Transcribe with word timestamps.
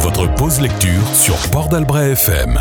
Votre 0.00 0.26
pause 0.34 0.60
lecture 0.60 1.06
sur 1.14 1.36
Port 1.50 1.68
d'Albret 1.68 2.10
FM. 2.12 2.58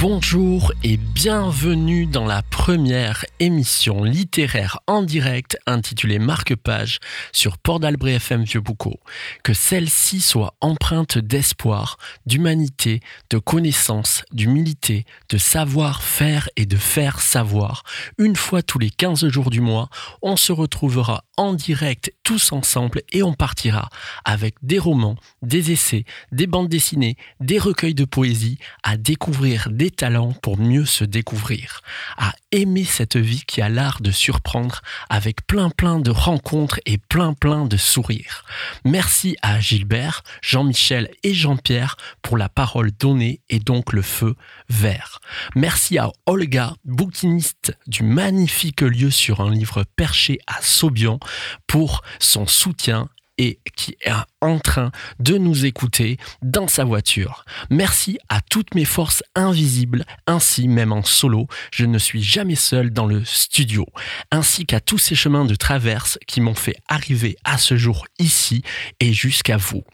Bonjour 0.00 0.72
et 0.82 0.96
bienvenue 0.96 2.06
dans 2.06 2.24
la 2.24 2.42
première 2.42 3.26
émission 3.38 4.02
littéraire 4.02 4.78
en 4.86 5.02
direct 5.02 5.58
intitulée 5.66 6.18
Marque-Page 6.18 7.00
sur 7.32 7.58
Port 7.58 7.80
d'Albret 7.80 8.14
FM 8.14 8.44
Vieux-Boucau. 8.44 8.98
Que 9.42 9.52
celle-ci 9.52 10.22
soit 10.22 10.54
empreinte 10.62 11.18
d'espoir, 11.18 11.98
d'humanité, 12.24 13.00
de 13.28 13.36
connaissance, 13.36 14.24
d'humilité, 14.32 15.04
de 15.28 15.36
savoir-faire 15.36 16.48
et 16.56 16.64
de 16.64 16.76
faire 16.76 17.20
savoir. 17.20 17.82
Une 18.16 18.36
fois 18.36 18.62
tous 18.62 18.78
les 18.78 18.88
15 18.88 19.28
jours 19.28 19.50
du 19.50 19.60
mois, 19.60 19.90
on 20.22 20.36
se 20.36 20.52
retrouvera 20.52 21.24
en 21.36 21.52
direct 21.52 22.10
tous 22.22 22.52
ensemble 22.52 23.02
et 23.12 23.22
on 23.22 23.34
partira 23.34 23.90
avec 24.24 24.54
des 24.62 24.78
romans, 24.78 25.16
des 25.42 25.72
essais, 25.72 26.04
des 26.32 26.46
bandes 26.46 26.68
dessinées, 26.68 27.16
des 27.40 27.58
recueils 27.58 27.94
de 27.94 28.06
poésie 28.06 28.58
à 28.82 28.96
découvrir 28.96 29.68
des 29.70 29.89
talents 29.90 30.32
pour 30.42 30.58
mieux 30.58 30.84
se 30.84 31.04
découvrir, 31.04 31.82
à 32.16 32.32
aimer 32.52 32.84
cette 32.84 33.16
vie 33.16 33.44
qui 33.46 33.62
a 33.62 33.68
l'art 33.68 34.00
de 34.00 34.10
surprendre 34.10 34.82
avec 35.08 35.46
plein 35.46 35.70
plein 35.70 35.98
de 35.98 36.10
rencontres 36.10 36.80
et 36.86 36.98
plein 36.98 37.32
plein 37.32 37.66
de 37.66 37.76
sourires. 37.76 38.44
Merci 38.84 39.36
à 39.42 39.60
Gilbert, 39.60 40.22
Jean-Michel 40.42 41.10
et 41.22 41.34
Jean-Pierre 41.34 41.96
pour 42.22 42.36
la 42.36 42.48
parole 42.48 42.90
donnée 42.92 43.40
et 43.48 43.60
donc 43.60 43.92
le 43.92 44.02
feu 44.02 44.34
vert. 44.68 45.20
Merci 45.54 45.98
à 45.98 46.10
Olga, 46.26 46.74
bouquiniste 46.84 47.76
du 47.86 48.02
magnifique 48.02 48.82
lieu 48.82 49.10
sur 49.10 49.40
un 49.40 49.50
livre 49.50 49.84
perché 49.96 50.38
à 50.46 50.60
Saubion 50.62 51.18
pour 51.66 52.02
son 52.18 52.46
soutien 52.46 53.08
et 53.40 53.58
qui 53.74 53.96
est 54.02 54.12
en 54.42 54.58
train 54.58 54.92
de 55.18 55.38
nous 55.38 55.64
écouter 55.64 56.18
dans 56.42 56.68
sa 56.68 56.84
voiture. 56.84 57.46
Merci 57.70 58.18
à 58.28 58.42
toutes 58.42 58.74
mes 58.74 58.84
forces 58.84 59.22
invisibles, 59.34 60.04
ainsi 60.26 60.68
même 60.68 60.92
en 60.92 61.02
solo, 61.02 61.46
je 61.72 61.86
ne 61.86 61.96
suis 61.96 62.22
jamais 62.22 62.54
seul 62.54 62.90
dans 62.90 63.06
le 63.06 63.24
studio, 63.24 63.86
ainsi 64.30 64.66
qu'à 64.66 64.80
tous 64.80 64.98
ces 64.98 65.14
chemins 65.14 65.46
de 65.46 65.54
traverse 65.54 66.18
qui 66.26 66.42
m'ont 66.42 66.54
fait 66.54 66.76
arriver 66.86 67.36
à 67.44 67.56
ce 67.56 67.78
jour 67.78 68.06
ici 68.18 68.62
et 69.00 69.14
jusqu'à 69.14 69.56
vous. 69.56 69.84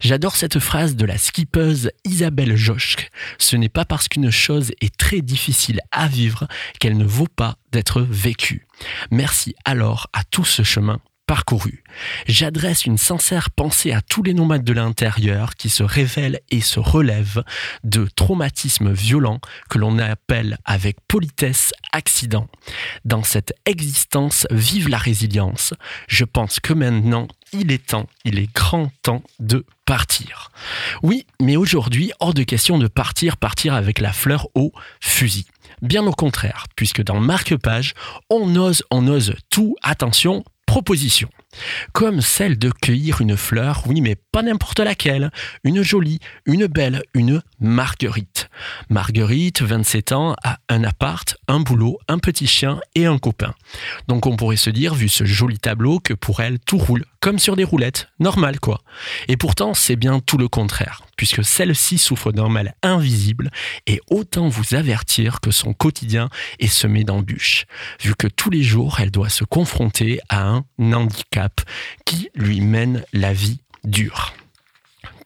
J'adore 0.00 0.34
cette 0.34 0.58
phrase 0.58 0.96
de 0.96 1.06
la 1.06 1.16
skippeuse 1.16 1.92
Isabelle 2.04 2.56
Joschke. 2.56 3.12
Ce 3.38 3.54
n'est 3.54 3.68
pas 3.68 3.84
parce 3.84 4.08
qu'une 4.08 4.32
chose 4.32 4.72
est 4.80 4.96
très 4.96 5.20
difficile 5.20 5.80
à 5.92 6.08
vivre 6.08 6.48
qu'elle 6.80 6.96
ne 6.96 7.04
vaut 7.04 7.28
pas 7.28 7.54
d'être 7.70 8.00
vécue. 8.02 8.66
Merci 9.12 9.54
alors 9.64 10.08
à 10.12 10.24
tout 10.24 10.44
ce 10.44 10.64
chemin 10.64 11.00
parcouru. 11.26 11.82
J'adresse 12.26 12.86
une 12.86 12.98
sincère 12.98 13.50
pensée 13.50 13.92
à 13.92 14.00
tous 14.00 14.22
les 14.22 14.34
nomades 14.34 14.64
de 14.64 14.72
l'intérieur 14.72 15.54
qui 15.56 15.68
se 15.68 15.82
révèlent 15.82 16.40
et 16.50 16.60
se 16.60 16.78
relèvent 16.78 17.42
de 17.84 18.06
traumatismes 18.14 18.92
violents 18.92 19.40
que 19.68 19.78
l'on 19.78 19.98
appelle 19.98 20.58
avec 20.64 20.96
politesse 21.08 21.72
accident. 21.92 22.48
Dans 23.04 23.22
cette 23.22 23.54
existence, 23.64 24.46
vive 24.50 24.88
la 24.88 24.98
résilience. 24.98 25.74
Je 26.08 26.24
pense 26.24 26.60
que 26.60 26.72
maintenant, 26.72 27.28
il 27.52 27.72
est 27.72 27.86
temps, 27.86 28.08
il 28.24 28.38
est 28.38 28.52
grand 28.52 28.90
temps 29.02 29.22
de 29.40 29.64
partir. 29.84 30.50
Oui, 31.02 31.26
mais 31.40 31.56
aujourd'hui, 31.56 32.12
hors 32.20 32.34
de 32.34 32.42
question 32.42 32.78
de 32.78 32.88
partir, 32.88 33.36
partir 33.36 33.74
avec 33.74 34.00
la 34.00 34.12
fleur 34.12 34.48
au 34.54 34.72
fusil. 35.00 35.46
Bien 35.82 36.06
au 36.06 36.12
contraire, 36.12 36.66
puisque 36.74 37.02
dans 37.02 37.20
Marque-Page, 37.20 37.94
on 38.30 38.54
ose, 38.56 38.82
on 38.90 39.06
ose 39.08 39.34
tout, 39.50 39.76
attention, 39.82 40.44
proposition. 40.66 41.30
Comme 41.92 42.20
celle 42.20 42.58
de 42.58 42.70
cueillir 42.70 43.22
une 43.22 43.36
fleur, 43.36 43.84
oui, 43.86 44.00
mais 44.02 44.16
pas 44.32 44.42
n'importe 44.42 44.80
laquelle, 44.80 45.30
une 45.64 45.82
jolie, 45.82 46.18
une 46.44 46.66
belle, 46.66 47.02
une 47.14 47.42
marguerite. 47.60 48.35
Marguerite, 48.88 49.62
27 49.62 50.12
ans, 50.12 50.34
a 50.42 50.58
un 50.68 50.84
appart, 50.84 51.36
un 51.48 51.60
boulot, 51.60 51.98
un 52.08 52.18
petit 52.18 52.46
chien 52.46 52.80
et 52.94 53.06
un 53.06 53.18
copain. 53.18 53.54
Donc 54.08 54.26
on 54.26 54.36
pourrait 54.36 54.56
se 54.56 54.70
dire, 54.70 54.94
vu 54.94 55.08
ce 55.08 55.24
joli 55.24 55.58
tableau, 55.58 56.00
que 56.00 56.14
pour 56.14 56.40
elle, 56.40 56.58
tout 56.58 56.78
roule, 56.78 57.04
comme 57.20 57.38
sur 57.38 57.56
des 57.56 57.64
roulettes, 57.64 58.08
normal 58.18 58.60
quoi. 58.60 58.82
Et 59.28 59.36
pourtant, 59.36 59.74
c'est 59.74 59.96
bien 59.96 60.20
tout 60.20 60.38
le 60.38 60.48
contraire, 60.48 61.02
puisque 61.16 61.44
celle-ci 61.44 61.98
souffre 61.98 62.32
d'un 62.32 62.48
mal 62.48 62.74
invisible, 62.82 63.50
et 63.86 64.00
autant 64.10 64.48
vous 64.48 64.74
avertir 64.74 65.40
que 65.40 65.50
son 65.50 65.72
quotidien 65.72 66.28
est 66.58 66.66
semé 66.66 67.04
d'embûches, 67.04 67.66
vu 68.00 68.14
que 68.14 68.26
tous 68.26 68.50
les 68.50 68.62
jours, 68.62 69.00
elle 69.00 69.10
doit 69.10 69.28
se 69.28 69.44
confronter 69.44 70.20
à 70.28 70.46
un 70.48 70.64
handicap 70.80 71.60
qui 72.04 72.28
lui 72.34 72.60
mène 72.60 73.02
la 73.12 73.32
vie 73.32 73.60
dure. 73.84 74.34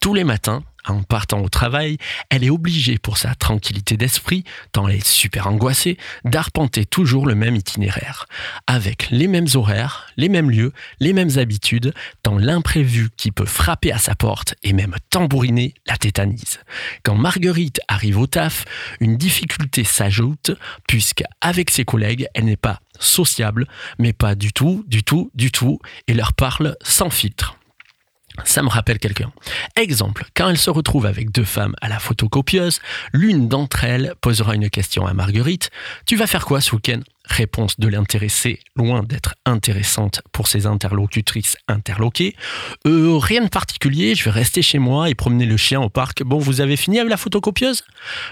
Tous 0.01 0.15
les 0.15 0.25
matins, 0.25 0.63
en 0.87 1.03
partant 1.03 1.41
au 1.41 1.49
travail, 1.49 1.99
elle 2.31 2.45
est 2.45 2.51
obligée 2.51 2.99
pour 2.99 3.19
sa 3.19 3.35
tranquillité 3.35 3.97
d'esprit, 3.97 4.45
tant 4.73 4.89
elle 4.89 4.97
est 4.97 5.07
super 5.07 5.47
angoissée, 5.47 5.99
d'arpenter 6.25 6.87
toujours 6.87 7.27
le 7.27 7.35
même 7.35 7.57
itinéraire, 7.57 8.27
avec 8.67 9.09
les 9.11 9.29
mêmes 9.29 9.49
horaires, 9.55 10.07
les 10.17 10.29
mêmes 10.29 10.51
lieux, 10.51 10.73
les 11.01 11.13
mêmes 11.13 11.39
habitudes, 11.39 11.95
tant 12.23 12.39
l'imprévu 12.39 13.11
qui 13.17 13.31
peut 13.31 13.47
frapper 13.47 13.93
à 13.93 13.99
sa 13.99 14.15
porte 14.15 14.55
et 14.63 14.73
même 14.73 14.95
tambouriner 15.11 15.75
la 15.87 15.97
tétanise. 15.97 16.61
Quand 17.03 17.15
Marguerite 17.15 17.81
arrive 17.89 18.19
au 18.19 18.27
taf, 18.27 18.65
une 19.01 19.17
difficulté 19.17 19.85
s'ajoute, 19.85 20.53
puisque 20.87 21.23
avec 21.41 21.71
ses 21.71 21.85
collègues, 21.85 22.27
elle 22.35 22.45
n'est 22.45 22.57
pas 22.57 22.81
sociable, 22.99 23.67
mais 23.99 24.13
pas 24.13 24.35
du 24.35 24.53
tout, 24.53 24.85
du 24.87 25.03
tout, 25.03 25.31
du 25.35 25.51
tout, 25.51 25.81
et 26.07 26.15
leur 26.15 26.33
parle 26.33 26.77
sans 26.83 27.11
filtre. 27.11 27.60
Ça 28.45 28.63
me 28.63 28.69
rappelle 28.69 28.99
quelqu'un. 28.99 29.33
Exemple, 29.77 30.25
quand 30.35 30.49
elle 30.49 30.59
se 30.59 30.71
retrouve 30.71 31.07
avec 31.07 31.31
deux 31.31 31.45
femmes 31.45 31.75
à 31.81 31.89
la 31.89 31.99
photocopieuse, 31.99 32.81
l'une 33.13 33.49
d'entre 33.49 33.85
elles 33.85 34.15
posera 34.21 34.55
une 34.55 34.71
question 34.71 35.07
à 35.07 35.15
Marguerite. 35.15 35.71
Tu 36.07 36.17
vas 36.17 36.27
faire 36.27 36.45
quoi 36.45 36.61
ce 36.61 36.75
week-end? 36.75 37.01
Réponse 37.31 37.79
de 37.79 37.87
l'intéressé, 37.87 38.59
loin 38.75 39.05
d'être 39.05 39.37
intéressante 39.47 40.21
pour 40.33 40.49
ses 40.49 40.67
interlocutrices 40.67 41.57
interloquées. 41.69 42.35
Euh, 42.87 43.17
rien 43.19 43.45
de 43.45 43.49
particulier, 43.49 44.17
je 44.17 44.25
vais 44.25 44.31
rester 44.31 44.63
chez 44.63 44.81
moi 44.81 45.09
et 45.09 45.15
promener 45.15 45.47
le 45.47 45.57
chien 45.57 45.81
au 45.81 45.89
parc. 45.89 46.25
Bon, 46.25 46.39
vous 46.39 46.61
avez 46.61 46.77
fini 46.77 46.99
avec 46.99 47.11
la 47.11 47.17
photocopieuse? 47.17 47.85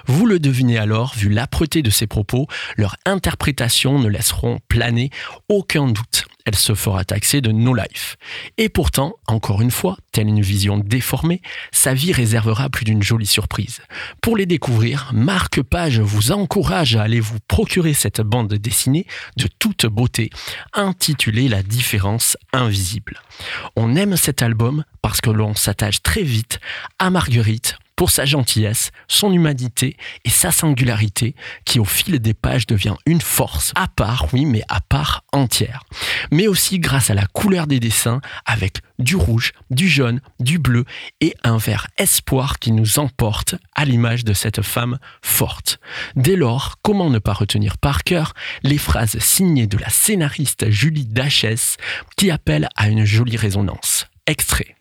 Vous 0.06 0.26
le 0.26 0.40
devinez 0.40 0.78
alors, 0.78 1.14
vu 1.16 1.28
l'âpreté 1.28 1.82
de 1.82 1.90
ses 1.90 2.08
propos, 2.08 2.48
leur 2.76 2.96
interprétation 3.06 4.00
ne 4.00 4.08
laisseront 4.08 4.58
planer 4.68 5.10
aucun 5.48 5.86
doute 5.86 6.24
elle 6.48 6.56
se 6.56 6.74
fera 6.74 7.04
taxer 7.04 7.42
de 7.42 7.52
no 7.52 7.74
life. 7.74 8.16
Et 8.56 8.70
pourtant, 8.70 9.16
encore 9.26 9.60
une 9.60 9.70
fois, 9.70 9.98
telle 10.12 10.28
une 10.28 10.40
vision 10.40 10.78
déformée, 10.78 11.42
sa 11.72 11.92
vie 11.92 12.10
réservera 12.10 12.70
plus 12.70 12.86
d'une 12.86 13.02
jolie 13.02 13.26
surprise. 13.26 13.82
Pour 14.22 14.34
les 14.34 14.46
découvrir, 14.46 15.10
Marc 15.12 15.60
Page 15.60 16.00
vous 16.00 16.32
encourage 16.32 16.96
à 16.96 17.02
aller 17.02 17.20
vous 17.20 17.36
procurer 17.48 17.92
cette 17.92 18.22
bande 18.22 18.54
dessinée 18.54 18.87
de 18.92 19.48
toute 19.58 19.86
beauté, 19.86 20.30
intitulée 20.74 21.48
La 21.48 21.62
différence 21.62 22.36
invisible. 22.52 23.20
On 23.76 23.94
aime 23.96 24.16
cet 24.16 24.42
album 24.42 24.84
parce 25.02 25.20
que 25.20 25.30
l'on 25.30 25.54
s'attache 25.54 26.02
très 26.02 26.22
vite 26.22 26.60
à 26.98 27.10
Marguerite, 27.10 27.78
pour 27.98 28.12
sa 28.12 28.24
gentillesse, 28.24 28.92
son 29.08 29.32
humanité 29.32 29.96
et 30.24 30.30
sa 30.30 30.52
singularité 30.52 31.34
qui 31.64 31.80
au 31.80 31.84
fil 31.84 32.20
des 32.20 32.32
pages 32.32 32.68
devient 32.68 32.94
une 33.06 33.20
force 33.20 33.72
à 33.74 33.88
part, 33.88 34.28
oui, 34.32 34.46
mais 34.46 34.62
à 34.68 34.80
part 34.80 35.24
entière. 35.32 35.82
Mais 36.30 36.46
aussi 36.46 36.78
grâce 36.78 37.10
à 37.10 37.14
la 37.14 37.26
couleur 37.26 37.66
des 37.66 37.80
dessins 37.80 38.20
avec 38.46 38.78
du 39.00 39.16
rouge, 39.16 39.52
du 39.70 39.88
jaune, 39.88 40.20
du 40.38 40.60
bleu 40.60 40.84
et 41.20 41.34
un 41.42 41.56
vert 41.56 41.88
espoir 41.96 42.60
qui 42.60 42.70
nous 42.70 43.00
emporte 43.00 43.56
à 43.74 43.84
l'image 43.84 44.24
de 44.24 44.32
cette 44.32 44.62
femme 44.62 45.00
forte. 45.20 45.80
Dès 46.14 46.36
lors, 46.36 46.76
comment 46.82 47.10
ne 47.10 47.18
pas 47.18 47.32
retenir 47.32 47.78
par 47.78 48.04
cœur 48.04 48.32
les 48.62 48.78
phrases 48.78 49.18
signées 49.18 49.66
de 49.66 49.76
la 49.76 49.88
scénariste 49.88 50.70
Julie 50.70 51.06
Dachès 51.06 51.76
qui 52.16 52.30
appellent 52.30 52.68
à 52.76 52.90
une 52.90 53.04
jolie 53.04 53.36
résonance? 53.36 54.06
Extrait. 54.28 54.77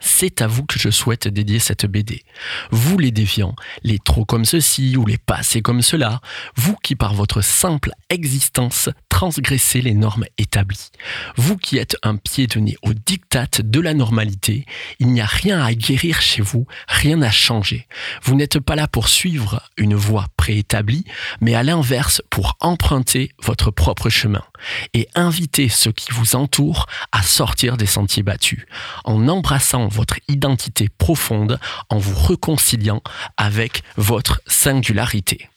C'est 0.00 0.42
à 0.42 0.46
vous 0.46 0.64
que 0.64 0.78
je 0.78 0.90
souhaite 0.90 1.28
dédier 1.28 1.58
cette 1.58 1.86
BD. 1.86 2.22
Vous 2.70 2.98
les 2.98 3.10
déviants, 3.10 3.56
les 3.82 3.98
trop 3.98 4.24
comme 4.24 4.44
ceci 4.44 4.96
ou 4.96 5.04
les 5.06 5.18
passés 5.18 5.62
comme 5.62 5.82
cela, 5.82 6.20
vous 6.56 6.76
qui 6.82 6.94
par 6.94 7.14
votre 7.14 7.40
simple 7.40 7.92
existence 8.10 8.90
transgressez 9.08 9.80
les 9.80 9.94
normes 9.94 10.26
établies. 10.38 10.90
Vous 11.36 11.56
qui 11.56 11.78
êtes 11.78 11.96
un 12.02 12.16
pied 12.16 12.46
de 12.46 12.60
nez 12.60 12.76
au 12.82 12.94
diktat 12.94 13.48
de 13.64 13.80
la 13.80 13.94
normalité, 13.94 14.64
il 15.00 15.08
n'y 15.08 15.20
a 15.20 15.26
rien 15.26 15.60
à 15.60 15.74
guérir 15.74 16.20
chez 16.20 16.42
vous, 16.42 16.66
rien 16.86 17.20
à 17.22 17.30
changer. 17.30 17.88
Vous 18.22 18.36
n'êtes 18.36 18.60
pas 18.60 18.76
là 18.76 18.86
pour 18.86 19.08
suivre 19.08 19.62
une 19.76 19.96
voie 19.96 20.26
préétablie, 20.36 21.04
mais 21.40 21.54
à 21.54 21.62
l'inverse 21.64 22.22
pour 22.30 22.56
emprunter 22.60 23.32
votre 23.42 23.70
propre 23.72 24.08
chemin 24.08 24.44
et 24.94 25.08
inviter 25.14 25.68
ceux 25.68 25.92
qui 25.92 26.12
vous 26.12 26.36
entourent 26.36 26.86
à 27.12 27.22
sortir 27.22 27.76
des 27.76 27.86
sentiers 27.86 28.22
battus 28.22 28.66
en 29.04 29.28
embrassant 29.28 29.88
votre 29.88 30.18
identité 30.28 30.88
profonde 30.98 31.58
en 31.88 31.98
vous 31.98 32.18
réconciliant 32.18 33.02
avec 33.36 33.82
votre 33.96 34.40
singularité. 34.46 35.48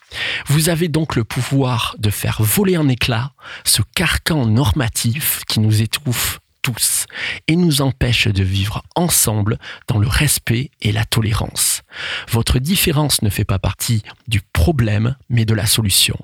Vous 0.46 0.68
avez 0.68 0.88
donc 0.88 1.16
le 1.16 1.24
pouvoir 1.24 1.96
de 1.98 2.10
faire 2.10 2.42
voler 2.42 2.76
en 2.76 2.88
éclats 2.88 3.32
ce 3.64 3.82
carcan 3.94 4.46
normatif 4.46 5.42
qui 5.48 5.60
nous 5.60 5.82
étouffe 5.82 6.40
tous 6.62 7.06
et 7.48 7.56
nous 7.56 7.82
empêche 7.82 8.28
de 8.28 8.42
vivre 8.42 8.82
ensemble 8.94 9.58
dans 9.88 9.98
le 9.98 10.08
respect 10.08 10.70
et 10.80 10.92
la 10.92 11.04
tolérance. 11.04 11.82
Votre 12.30 12.58
différence 12.58 13.22
ne 13.22 13.30
fait 13.30 13.44
pas 13.44 13.58
partie 13.58 14.02
du 14.28 14.40
problème, 14.52 15.16
mais 15.28 15.44
de 15.44 15.54
la 15.54 15.66
solution. 15.66 16.18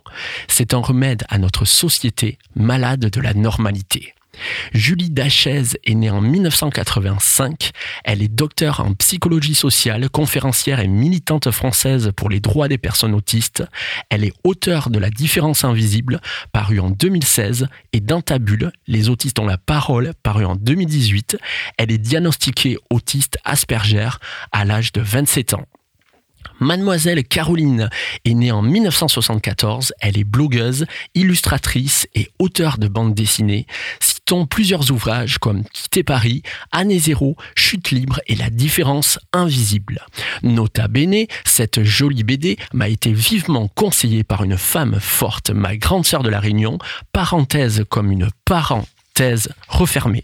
C'est 0.46 0.74
un 0.74 0.78
remède 0.80 1.24
à 1.28 1.38
notre 1.38 1.64
société 1.64 2.38
malade 2.54 3.00
de 3.00 3.20
la 3.20 3.34
normalité. 3.34 4.14
Julie 4.72 5.10
Dachez 5.10 5.62
est 5.84 5.94
née 5.94 6.10
en 6.10 6.20
1985. 6.20 7.70
Elle 8.04 8.22
est 8.22 8.28
docteur 8.28 8.80
en 8.80 8.94
psychologie 8.94 9.54
sociale, 9.54 10.08
conférencière 10.10 10.80
et 10.80 10.88
militante 10.88 11.50
française 11.50 12.12
pour 12.16 12.28
les 12.28 12.40
droits 12.40 12.68
des 12.68 12.78
personnes 12.78 13.14
autistes. 13.14 13.64
Elle 14.10 14.24
est 14.24 14.34
auteure 14.44 14.90
de 14.90 14.98
La 14.98 15.10
différence 15.10 15.64
invisible, 15.64 16.20
paru 16.52 16.80
en 16.80 16.90
2016, 16.90 17.68
et 17.92 18.00
d'Intabule, 18.00 18.72
Les 18.86 19.08
autistes 19.08 19.38
ont 19.38 19.46
la 19.46 19.58
parole, 19.58 20.12
paru 20.22 20.44
en 20.44 20.56
2018. 20.56 21.38
Elle 21.76 21.92
est 21.92 21.98
diagnostiquée 21.98 22.78
autiste 22.90 23.38
Asperger 23.44 24.10
à 24.52 24.64
l'âge 24.64 24.92
de 24.92 25.00
27 25.00 25.54
ans. 25.54 25.64
Mademoiselle 26.60 27.22
Caroline 27.24 27.88
est 28.24 28.34
née 28.34 28.50
en 28.50 28.62
1974. 28.62 29.92
Elle 30.00 30.18
est 30.18 30.24
blogueuse, 30.24 30.86
illustratrice 31.14 32.08
et 32.14 32.28
auteure 32.38 32.78
de 32.78 32.88
bandes 32.88 33.14
dessinées. 33.14 33.66
Citons 34.00 34.46
plusieurs 34.46 34.90
ouvrages 34.90 35.38
comme 35.38 35.64
Quitter 35.72 36.02
Paris, 36.02 36.42
Année 36.72 36.98
zéro, 36.98 37.36
Chute 37.54 37.90
libre 37.90 38.20
et 38.26 38.34
La 38.34 38.50
différence 38.50 39.18
invisible. 39.32 40.04
Nota 40.42 40.88
bene, 40.88 41.26
cette 41.44 41.82
jolie 41.82 42.24
BD 42.24 42.58
m'a 42.72 42.88
été 42.88 43.12
vivement 43.12 43.68
conseillée 43.68 44.24
par 44.24 44.44
une 44.44 44.58
femme 44.58 44.98
forte, 45.00 45.50
ma 45.50 45.76
grande 45.76 46.06
sœur 46.06 46.22
de 46.22 46.30
la 46.30 46.40
Réunion, 46.40 46.78
parenthèse 47.12 47.84
comme 47.88 48.10
une 48.10 48.28
parent 48.44 48.84
thèse 49.18 49.48
refermée. 49.66 50.22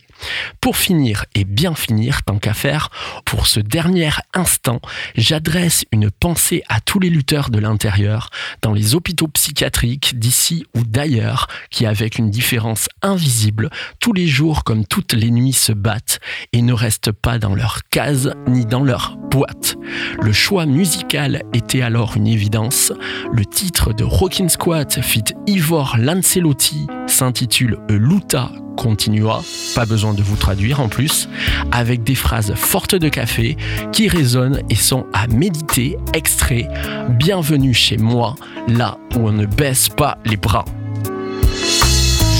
Pour 0.60 0.76
finir 0.76 1.24
et 1.34 1.42
bien 1.42 1.74
finir, 1.74 2.22
tant 2.22 2.38
qu'à 2.38 2.54
faire, 2.54 2.90
pour 3.24 3.48
ce 3.48 3.58
dernier 3.58 4.10
instant, 4.34 4.80
j'adresse 5.16 5.84
une 5.90 6.12
pensée 6.12 6.62
à 6.68 6.78
tous 6.80 7.00
les 7.00 7.10
lutteurs 7.10 7.50
de 7.50 7.58
l'intérieur, 7.58 8.30
dans 8.62 8.72
les 8.72 8.94
hôpitaux 8.94 9.26
psychiatriques 9.26 10.16
d'ici 10.20 10.64
ou 10.76 10.84
d'ailleurs, 10.84 11.48
qui 11.70 11.86
avec 11.86 12.18
une 12.18 12.30
différence 12.30 12.88
invisible, 13.02 13.68
tous 13.98 14.12
les 14.12 14.28
jours 14.28 14.62
comme 14.62 14.86
toutes 14.86 15.12
les 15.12 15.32
nuits 15.32 15.52
se 15.52 15.72
battent 15.72 16.20
et 16.52 16.62
ne 16.62 16.72
restent 16.72 17.10
pas 17.10 17.40
dans 17.40 17.56
leur 17.56 17.80
case 17.90 18.32
ni 18.46 18.64
dans 18.64 18.84
leur 18.84 19.16
boîte. 19.16 19.74
Le 20.22 20.32
choix 20.32 20.66
musical 20.66 21.42
était 21.52 21.82
alors 21.82 22.16
une 22.16 22.28
évidence. 22.28 22.92
Le 23.32 23.44
titre 23.44 23.92
de 23.92 24.04
Rockin' 24.04 24.48
Squat 24.48 25.02
fit 25.02 25.24
Ivor 25.48 25.96
Lancelotti 25.98 26.86
s'intitule 27.08 27.80
Luta 27.88 28.52
continua, 28.76 29.42
pas 29.74 29.86
besoin 29.86 30.14
de 30.14 30.22
vous 30.22 30.36
traduire 30.36 30.80
en 30.80 30.88
plus, 30.88 31.28
avec 31.72 32.02
des 32.04 32.14
phrases 32.14 32.54
fortes 32.54 32.94
de 32.94 33.08
café 33.08 33.56
qui 33.92 34.08
résonnent 34.08 34.60
et 34.70 34.74
sont 34.74 35.06
à 35.12 35.26
méditer, 35.26 35.96
extrait 36.12 36.68
Bienvenue 37.10 37.74
chez 37.74 37.96
moi, 37.96 38.34
là 38.68 38.98
où 39.16 39.28
on 39.28 39.32
ne 39.32 39.46
baisse 39.46 39.88
pas 39.88 40.18
les 40.24 40.36
bras. 40.36 40.64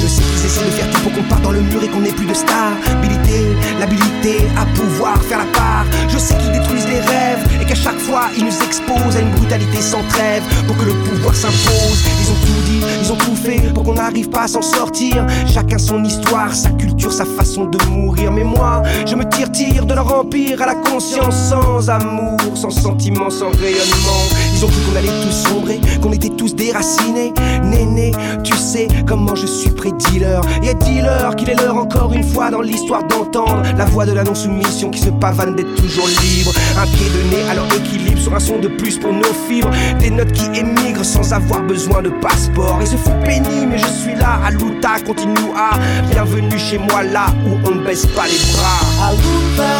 Je 0.04 0.10
sais 0.10 0.22
qu'ils 0.22 0.44
essaient 0.44 0.64
de 0.66 0.70
faire 0.70 0.90
tout 0.90 1.00
pour 1.00 1.12
qu'on 1.12 1.22
parte 1.22 1.42
dans 1.42 1.52
le 1.52 1.62
mur 1.62 1.82
et 1.82 1.88
qu'on 1.88 2.04
ait 2.04 2.12
plus 2.12 2.26
de 2.26 2.34
stabilité, 2.34 3.56
l'habilité 3.81 4.36
à 4.56 4.66
pouvoir 4.66 5.22
faire 5.22 5.38
la 5.38 5.46
part. 5.46 5.86
Je 6.08 6.19
sais 6.19 6.36
qu'ils 6.36 6.52
détruisent 6.52 6.88
les 6.88 7.00
rêves 7.00 7.48
et 7.62 7.64
qu'à 7.64 7.75
chaque 7.75 7.98
fois 7.98 8.28
ils 8.36 8.44
nous 8.44 8.62
exposent 8.62 9.16
à 9.16 9.20
une 9.20 9.31
sans 9.80 10.02
trêve 10.08 10.42
pour 10.66 10.76
que 10.76 10.84
le 10.84 10.92
pouvoir 10.92 11.34
s'impose. 11.34 12.02
Ils 12.20 12.30
ont 12.30 12.46
tout 12.46 12.62
dit, 12.66 12.80
ils 13.02 13.12
ont 13.12 13.16
tout 13.16 13.36
fait 13.36 13.72
pour 13.72 13.84
qu'on 13.84 13.94
n'arrive 13.94 14.28
pas 14.28 14.42
à 14.42 14.48
s'en 14.48 14.62
sortir. 14.62 15.26
Chacun 15.52 15.78
son 15.78 16.02
histoire, 16.04 16.54
sa 16.54 16.70
culture, 16.70 17.12
sa 17.12 17.24
façon 17.24 17.66
de 17.66 17.78
mourir. 17.90 18.32
Mais 18.32 18.44
moi, 18.44 18.82
je 19.06 19.14
me 19.14 19.28
tire-tire 19.28 19.86
de 19.86 19.94
leur 19.94 20.12
empire 20.12 20.60
à 20.62 20.66
la 20.66 20.74
conscience 20.74 21.36
sans 21.50 21.88
amour, 21.88 22.38
sans 22.54 22.70
sentiment, 22.70 23.30
sans 23.30 23.50
rayonnement. 23.50 24.53
Qu'on 24.64 24.96
allait 24.96 25.08
tous 25.22 25.49
sombrer, 25.49 25.81
qu'on 26.00 26.12
était 26.12 26.31
tous 26.31 26.55
déracinés. 26.55 27.32
Néné, 27.62 28.12
tu 28.43 28.56
sais 28.56 28.88
comment 29.06 29.34
je 29.34 29.46
suis 29.46 29.70
près 29.70 29.93
dealer. 29.93 30.40
Et 30.62 30.75
dealer 30.75 31.37
qu'il 31.37 31.50
est 31.50 31.55
l'heure 31.55 31.76
encore 31.76 32.12
une 32.14 32.22
fois 32.22 32.50
dans 32.50 32.62
l'histoire 32.62 33.06
d'entendre 33.06 33.62
la 33.76 33.84
voix 33.84 34.06
de 34.06 34.12
la 34.12 34.25
non-soumission 34.25 34.90
qui 34.90 35.00
se 35.00 35.11
pavane 35.11 35.55
d'être 35.55 35.75
toujours 35.75 36.06
libre. 36.06 36.52
Un 36.78 36.87
pied 36.87 37.06
de 37.11 37.37
nez 37.37 37.50
à 37.50 37.55
leur 37.55 37.66
équilibre 37.66 38.19
sur 38.19 38.34
un 38.34 38.40
son 38.40 38.58
de 38.58 38.69
plus 38.69 38.99
pour 38.99 39.12
nos 39.12 39.34
fibres. 39.49 39.70
Des 40.00 40.11
notes 40.11 40.32
qui 40.32 40.46
émigrent 40.58 41.05
sans 41.05 41.32
avoir 41.32 41.62
besoin 41.62 42.00
de 42.02 42.10
passeport. 42.20 42.81
Et 42.82 42.87
ce 42.87 42.96
fut 42.96 43.25
pénible, 43.25 43.69
mais 43.70 43.78
je 43.78 43.87
suis 43.87 44.14
là. 44.14 44.40
À 44.44 44.50
Luta, 44.50 45.00
continue 45.05 45.34
à. 45.56 45.78
Bienvenue 46.10 46.58
chez 46.58 46.78
moi 46.78 47.02
là 47.02 47.26
où 47.46 47.69
on 47.69 47.75
ne 47.75 47.84
baisse 47.84 48.06
pas 48.06 48.26
les 48.26 48.40
bras. 48.52 49.08
A 49.08 49.12
luta, 49.12 49.70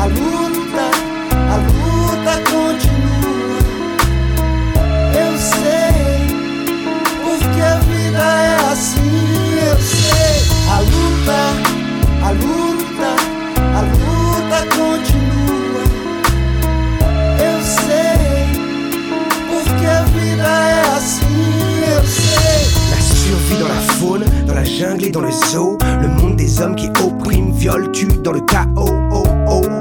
a 0.00 0.57
La 22.90 23.00
survie 23.00 23.58
dans 23.58 23.68
la 23.68 23.74
faune, 23.74 24.24
dans 24.46 24.54
la 24.54 24.64
jungle 24.64 25.04
et 25.04 25.10
dans 25.10 25.20
le 25.20 25.30
zoo. 25.30 25.76
Le 26.00 26.08
monde 26.08 26.36
des 26.36 26.60
hommes 26.60 26.76
qui 26.76 26.88
oppriment, 27.02 27.52
violent, 27.52 27.90
tuent 27.92 28.22
dans 28.22 28.32
le 28.32 28.40
chaos. 28.40 28.97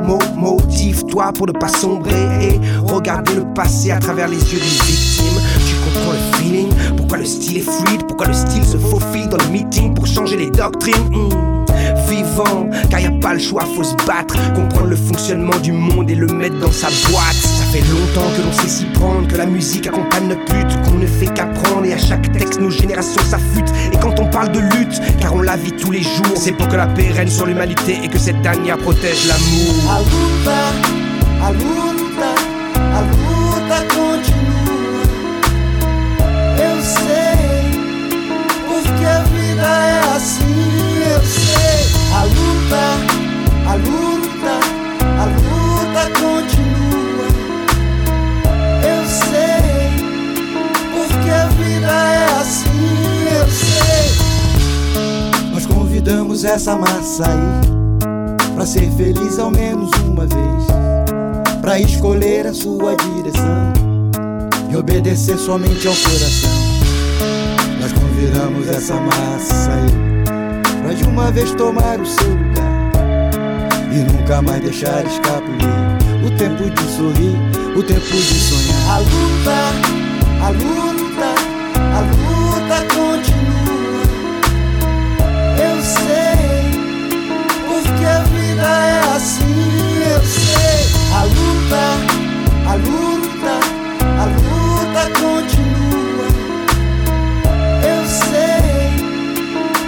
Mo, 0.08 0.20
motive-toi 0.38 1.34
pour 1.34 1.48
ne 1.48 1.52
pas 1.52 1.68
sombrer 1.68 2.14
et 2.42 2.62
regarder 2.86 3.36
le 3.36 3.44
passé 3.54 3.92
à 3.92 4.00
travers 4.00 4.30
les 4.30 4.38
yeux 4.38 4.58
d'une 4.58 4.86
victime. 4.86 5.42
Tu 5.68 5.76
comprends 5.84 6.14
le 6.14 6.38
feeling, 6.38 6.70
pourquoi 6.96 7.18
le 7.18 7.26
style 7.26 7.58
est 7.58 7.70
fluide, 7.70 8.06
pourquoi 8.08 8.28
le 8.28 8.34
style 8.34 8.64
se 8.64 8.78
faufile 8.78 9.28
dans 9.28 9.36
le 9.36 9.50
meeting 9.52 9.94
pour 9.94 10.08
changer 10.08 10.38
les 10.38 10.50
doctrines. 10.50 10.96
Hmm. 11.12 11.66
Vivant, 12.10 12.70
car 12.90 13.02
y 13.02 13.06
a 13.06 13.12
pas 13.20 13.34
le 13.34 13.40
choix, 13.40 13.64
faut 13.76 13.84
se 13.84 13.96
battre, 14.06 14.38
comprendre 14.54 14.88
le 14.88 14.96
fonctionnement 14.96 15.58
du 15.62 15.74
monde 15.74 16.10
et 16.10 16.16
le 16.16 16.28
mettre 16.28 16.58
dans 16.60 16.72
sa 16.72 16.88
boîte. 17.10 17.34
Ça 17.34 17.66
fait 17.66 17.84
longtemps 17.92 18.30
que 18.38 18.44
l'on 18.44 18.54
sait 18.54 18.70
s'y 18.70 18.86
prendre, 18.86 19.28
que 19.28 19.36
la 19.36 19.46
musique 19.46 19.88
accompagne 19.88 20.30
notre 20.30 20.56
lutte, 20.56 20.82
qu'on 20.84 21.00
ne 21.00 21.06
fait 21.06 21.28
qu'apprendre 21.34 21.86
et 21.86 21.94
à 21.94 21.98
chaque 21.98 22.32
texte 22.32 22.62
nos 22.62 22.70
générations 22.70 23.22
s'affûtent. 23.24 23.74
On 24.20 24.26
parle 24.26 24.52
de 24.52 24.60
lutte, 24.60 25.02
car 25.20 25.34
on 25.34 25.42
la 25.42 25.56
vit 25.56 25.72
tous 25.72 25.92
les 25.92 26.04
jours, 26.04 26.36
c'est 26.36 26.52
pour 26.52 26.68
que 26.68 26.76
la 26.76 26.88
paix 26.88 27.12
règne 27.12 27.30
sur 27.30 27.46
l'humanité 27.46 28.00
et 28.04 28.08
que 28.08 28.20
cette 28.20 28.42
dernière 28.42 28.78
protège 28.78 29.28
l'amour. 29.28 29.92
A 29.92 30.02
Convidamos 56.08 56.46
essa 56.46 56.74
massa 56.78 57.26
aí 57.26 58.56
Pra 58.56 58.66
ser 58.66 58.90
feliz 58.92 59.38
ao 59.40 59.52
menos 59.52 59.92
uma 60.06 60.26
vez. 60.26 61.60
Pra 61.60 61.82
escolher 61.82 62.48
a 62.48 62.54
sua 62.54 62.96
direção 62.96 63.74
e 64.72 64.76
obedecer 64.78 65.38
somente 65.38 65.86
ao 65.86 65.94
coração. 65.94 66.50
Nós 67.82 67.92
convidamos 67.92 68.70
essa 68.70 68.96
massa 68.96 69.70
aí 69.74 70.82
pra 70.82 70.94
de 70.94 71.04
uma 71.04 71.30
vez 71.30 71.52
tomar 71.56 72.00
o 72.00 72.06
seu 72.06 72.30
lugar 72.30 72.92
e 73.92 73.98
nunca 74.10 74.42
mais 74.42 74.62
deixar 74.62 75.06
escapulir 75.06 75.68
o 76.26 76.38
tempo 76.38 76.70
de 76.70 76.84
sorrir, 76.96 77.36
o 77.78 77.84
tempo 77.84 78.00
de 78.00 78.40
sonhar. 78.40 78.92
A 78.92 79.00
luta, 79.00 80.46
a 80.46 80.50
luta 80.52 81.57
luta, 92.78 93.60
a 94.02 94.26
luta 94.26 95.04
continua. 95.20 96.28
Eu 97.84 98.06
sei, 98.06 98.90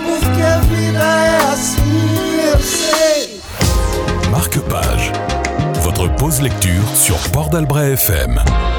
porque 0.06 0.42
a 0.42 0.60
vida 0.60 1.00
é 1.00 1.38
assim, 1.52 2.52
eu 2.52 2.60
sei. 2.60 3.42
Marque-page. 4.32 5.12
Votre 5.82 6.10
pause 6.16 6.42
lecture 6.42 6.84
sur 6.96 7.18
Port 7.32 7.52
d'Albret 7.52 7.96
FM. 7.98 8.79